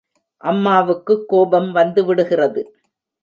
அம்மாவுக்குக் 0.41 1.27
கோபம் 1.27 1.75
வந்துவிடுகிறது. 1.75 2.61